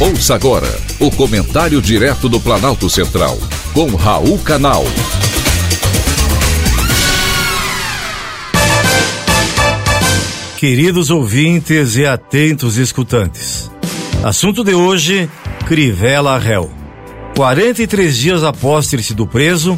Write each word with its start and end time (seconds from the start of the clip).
Ouça 0.00 0.36
agora 0.36 0.68
o 1.00 1.10
comentário 1.10 1.82
direto 1.82 2.28
do 2.28 2.38
Planalto 2.38 2.88
Central, 2.88 3.36
com 3.74 3.96
Raul 3.96 4.38
Canal. 4.38 4.84
Queridos 10.56 11.10
ouvintes 11.10 11.96
e 11.96 12.06
atentos 12.06 12.76
escutantes. 12.76 13.68
Assunto 14.22 14.62
de 14.62 14.72
hoje: 14.72 15.28
Crivella 15.66 16.38
réu. 16.38 16.70
43 17.34 18.16
dias 18.16 18.44
após 18.44 18.86
ter 18.86 19.02
sido 19.02 19.26
preso, 19.26 19.76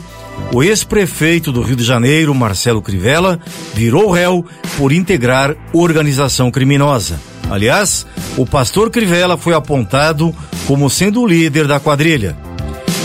o 0.52 0.62
ex-prefeito 0.62 1.50
do 1.50 1.62
Rio 1.62 1.76
de 1.76 1.84
Janeiro, 1.84 2.34
Marcelo 2.34 2.82
Crivella, 2.82 3.40
virou 3.72 4.10
réu 4.10 4.44
por 4.76 4.92
integrar 4.92 5.56
organização 5.72 6.50
criminosa. 6.50 7.29
Aliás, 7.50 8.06
o 8.36 8.46
pastor 8.46 8.90
Crivella 8.90 9.36
foi 9.36 9.54
apontado 9.54 10.32
como 10.66 10.88
sendo 10.88 11.20
o 11.20 11.26
líder 11.26 11.66
da 11.66 11.80
quadrilha. 11.80 12.36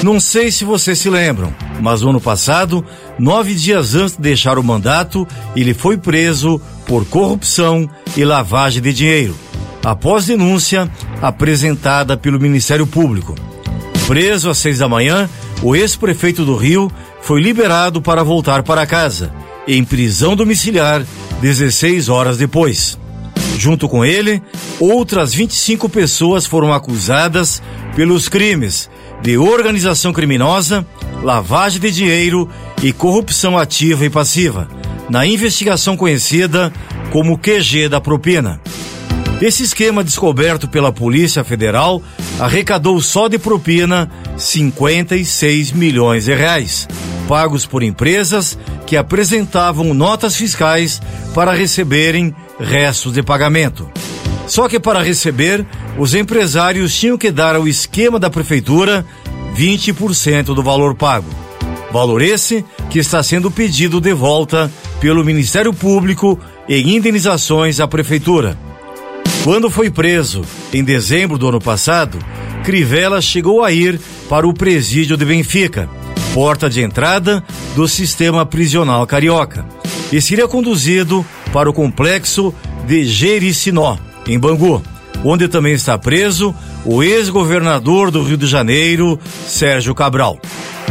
Não 0.03 0.19
sei 0.19 0.51
se 0.51 0.63
vocês 0.63 0.99
se 0.99 1.09
lembram, 1.09 1.53
mas 1.81 2.01
no 2.01 2.11
ano 2.11 2.21
passado, 2.21 2.85
nove 3.17 3.55
dias 3.55 3.95
antes 3.95 4.15
de 4.15 4.21
deixar 4.21 4.59
o 4.59 4.63
mandato, 4.63 5.27
ele 5.55 5.73
foi 5.73 5.97
preso 5.97 6.61
por 6.85 7.05
corrupção 7.05 7.89
e 8.15 8.23
lavagem 8.23 8.83
de 8.83 8.93
dinheiro, 8.93 9.35
após 9.83 10.27
denúncia 10.27 10.87
apresentada 11.21 12.15
pelo 12.15 12.39
Ministério 12.39 12.85
Público. 12.85 13.33
Preso 14.05 14.51
às 14.51 14.59
seis 14.59 14.77
da 14.77 14.87
manhã, 14.87 15.27
o 15.63 15.75
ex-prefeito 15.75 16.45
do 16.45 16.55
Rio 16.55 16.91
foi 17.19 17.41
liberado 17.41 17.99
para 17.99 18.23
voltar 18.23 18.61
para 18.61 18.85
casa, 18.85 19.33
em 19.67 19.83
prisão 19.83 20.35
domiciliar, 20.35 21.03
16 21.41 22.09
horas 22.09 22.37
depois. 22.37 22.99
Junto 23.57 23.87
com 23.87 24.03
ele, 24.03 24.41
outras 24.79 25.33
25 25.33 25.87
pessoas 25.89 26.45
foram 26.45 26.73
acusadas 26.73 27.61
pelos 27.95 28.27
crimes 28.27 28.89
de 29.21 29.37
organização 29.37 30.13
criminosa, 30.13 30.85
lavagem 31.23 31.79
de 31.79 31.91
dinheiro 31.91 32.49
e 32.83 32.91
corrupção 32.91 33.57
ativa 33.57 34.05
e 34.05 34.09
passiva, 34.09 34.67
na 35.09 35.25
investigação 35.25 35.95
conhecida 35.97 36.71
como 37.11 37.37
QG 37.37 37.87
da 37.89 38.01
propina. 38.01 38.59
Esse 39.41 39.63
esquema 39.63 40.03
descoberto 40.03 40.67
pela 40.67 40.93
Polícia 40.93 41.43
Federal 41.43 42.01
arrecadou 42.39 43.01
só 43.01 43.27
de 43.27 43.37
propina 43.37 44.09
56 44.37 45.71
milhões 45.71 46.25
de 46.25 46.33
reais, 46.33 46.87
pagos 47.27 47.65
por 47.65 47.83
empresas 47.83 48.57
que 48.85 48.95
apresentavam 48.95 49.93
notas 49.93 50.35
fiscais 50.35 51.01
para 51.33 51.53
receberem 51.53 52.33
restos 52.59 53.13
de 53.13 53.23
pagamento. 53.23 53.89
Só 54.47 54.69
que 54.69 54.79
para 54.79 55.01
receber, 55.01 55.65
os 55.97 56.13
empresários 56.13 56.95
tinham 56.95 57.17
que 57.17 57.31
dar 57.31 57.55
ao 57.55 57.67
esquema 57.67 58.19
da 58.19 58.29
prefeitura 58.29 59.05
20% 59.55 60.53
do 60.53 60.61
valor 60.61 60.95
pago. 60.95 61.29
Valor 61.91 62.21
esse 62.21 62.63
que 62.89 62.99
está 62.99 63.23
sendo 63.23 63.49
pedido 63.49 64.01
de 64.01 64.13
volta 64.13 64.71
pelo 64.99 65.23
Ministério 65.23 65.73
Público 65.73 66.39
em 66.67 66.95
indenizações 66.95 67.79
à 67.79 67.87
prefeitura. 67.87 68.57
Quando 69.43 69.69
foi 69.69 69.89
preso, 69.89 70.41
em 70.73 70.83
dezembro 70.83 71.37
do 71.37 71.47
ano 71.47 71.61
passado, 71.61 72.17
Crivella 72.63 73.21
chegou 73.21 73.63
a 73.63 73.71
ir 73.71 73.99
para 74.27 74.47
o 74.47 74.53
presídio 74.53 75.15
de 75.15 75.23
Benfica, 75.23 75.87
porta 76.33 76.69
de 76.69 76.81
entrada 76.81 77.43
do 77.75 77.87
sistema 77.87 78.45
prisional 78.45 79.05
carioca, 79.05 79.65
e 80.11 80.19
seria 80.19 80.47
conduzido 80.47 81.25
para 81.55 81.69
o 81.69 81.73
complexo 81.73 82.53
de 82.85 83.05
Jericinó, 83.05 83.97
em 84.27 84.37
Bangu, 84.37 84.83
onde 85.23 85.47
também 85.47 85.71
está 85.71 85.97
preso 85.97 86.53
o 86.83 87.01
ex-governador 87.01 88.11
do 88.11 88.21
Rio 88.21 88.35
de 88.35 88.45
Janeiro, 88.45 89.17
Sérgio 89.47 89.95
Cabral. 89.95 90.37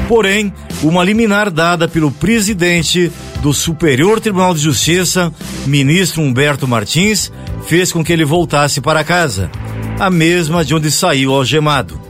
Porém, 0.09 0.51
uma 0.83 1.05
liminar 1.05 1.51
dada 1.51 1.87
pelo 1.87 2.11
presidente 2.11 3.13
do 3.43 3.53
Superior 3.53 4.21
Tribunal 4.21 4.55
de 4.55 4.61
Justiça, 4.63 5.31
ministro 5.67 6.23
Humberto 6.23 6.67
Martins, 6.67 7.31
fez 7.67 7.93
com 7.93 8.03
que 8.03 8.15
ele 8.15 8.25
voltasse 8.25 8.81
para 8.81 9.05
casa, 9.05 9.51
a 10.01 10.09
mesma 10.09 10.65
de 10.65 10.75
onde 10.75 10.91
saiu 10.91 11.35
algemado, 11.35 12.01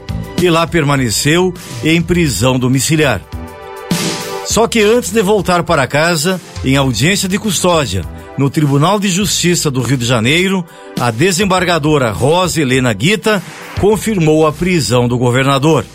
e 0.41 0.49
lá 0.49 0.65
permaneceu 0.65 1.53
em 1.83 2.01
prisão 2.01 2.57
domiciliar. 2.57 3.19
Só 4.45 4.65
que 4.65 4.79
antes 4.79 5.11
de 5.11 5.21
voltar 5.21 5.63
para 5.63 5.87
casa, 5.87 6.39
em 6.63 6.77
audiência 6.77 7.27
de 7.27 7.37
custódia, 7.37 8.14
no 8.37 8.49
Tribunal 8.49 8.99
de 8.99 9.07
Justiça 9.07 9.71
do 9.71 9.81
Rio 9.81 9.97
de 9.97 10.05
Janeiro, 10.05 10.65
a 10.99 11.11
desembargadora 11.11 12.11
Rosa 12.11 12.61
Helena 12.61 12.91
Guita 12.93 13.41
confirmou 13.79 14.45
a 14.45 14.51
prisão 14.51 15.07
do 15.07 15.17
governador. 15.17 15.85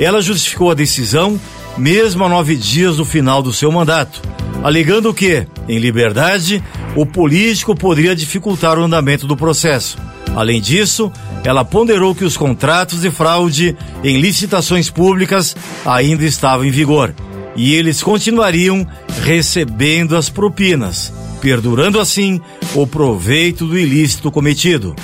Ela 0.00 0.20
justificou 0.20 0.70
a 0.70 0.74
decisão 0.74 1.40
mesmo 1.76 2.24
a 2.24 2.28
nove 2.28 2.56
dias 2.56 2.96
do 2.96 3.04
final 3.04 3.42
do 3.42 3.52
seu 3.52 3.70
mandato, 3.70 4.22
alegando 4.62 5.12
que, 5.12 5.46
em 5.68 5.78
liberdade, 5.78 6.62
o 6.94 7.04
político 7.04 7.74
poderia 7.74 8.16
dificultar 8.16 8.78
o 8.78 8.84
andamento 8.84 9.26
do 9.26 9.36
processo. 9.36 9.98
Além 10.34 10.60
disso, 10.60 11.12
ela 11.44 11.64
ponderou 11.64 12.14
que 12.14 12.24
os 12.24 12.36
contratos 12.36 13.02
de 13.02 13.10
fraude 13.10 13.76
em 14.02 14.18
licitações 14.18 14.90
públicas 14.90 15.56
ainda 15.84 16.24
estavam 16.24 16.64
em 16.64 16.70
vigor 16.70 17.14
e 17.54 17.74
eles 17.74 18.02
continuariam 18.02 18.86
recebendo 19.22 20.14
as 20.14 20.28
propinas, 20.28 21.12
perdurando 21.46 22.00
assim 22.00 22.40
o 22.74 22.88
proveito 22.88 23.68
do 23.68 23.78
ilícito 23.78 24.32
cometido. 24.32 24.96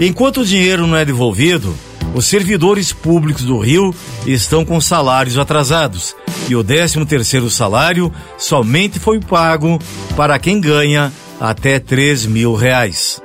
Enquanto 0.00 0.40
o 0.40 0.44
dinheiro 0.44 0.84
não 0.84 0.96
é 0.96 1.04
devolvido, 1.04 1.72
os 2.12 2.26
servidores 2.26 2.92
públicos 2.92 3.44
do 3.44 3.56
Rio 3.56 3.94
estão 4.26 4.64
com 4.64 4.80
salários 4.80 5.38
atrasados 5.38 6.16
e 6.48 6.56
o 6.56 6.64
13 6.64 7.06
terceiro 7.06 7.48
salário 7.48 8.12
somente 8.36 8.98
foi 8.98 9.20
pago 9.20 9.78
para 10.16 10.40
quem 10.40 10.60
ganha 10.60 11.12
até 11.40 11.78
3 11.78 12.26
mil 12.26 12.56
reais. 12.56 13.22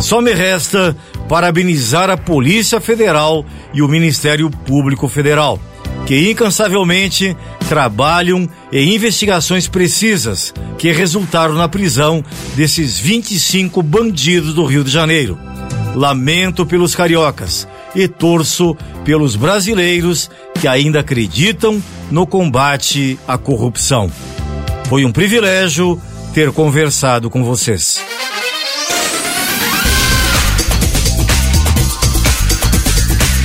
Só 0.00 0.20
me 0.20 0.32
resta 0.32 0.96
parabenizar 1.28 2.08
a 2.08 2.16
Polícia 2.16 2.80
Federal 2.80 3.44
e 3.72 3.82
o 3.82 3.88
Ministério 3.88 4.48
Público 4.48 5.08
Federal 5.08 5.58
que 6.06 6.30
incansavelmente 6.30 7.36
trabalham 7.68 8.48
em 8.72 8.94
investigações 8.94 9.66
precisas 9.66 10.52
que 10.78 10.92
resultaram 10.92 11.54
na 11.54 11.68
prisão 11.68 12.22
desses 12.54 12.98
25 12.98 13.82
bandidos 13.82 14.54
do 14.54 14.64
Rio 14.64 14.84
de 14.84 14.90
Janeiro. 14.90 15.38
Lamento 15.94 16.66
pelos 16.66 16.94
cariocas 16.94 17.66
e 17.94 18.08
torço 18.08 18.76
pelos 19.04 19.36
brasileiros 19.36 20.30
que 20.60 20.68
ainda 20.68 21.00
acreditam 21.00 21.82
no 22.10 22.26
combate 22.26 23.18
à 23.26 23.38
corrupção. 23.38 24.10
Foi 24.88 25.04
um 25.04 25.12
privilégio 25.12 26.00
ter 26.34 26.50
conversado 26.52 27.30
com 27.30 27.44
vocês. 27.44 28.02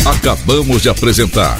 Acabamos 0.06 0.82
de 0.82 0.90
apresentar 0.90 1.60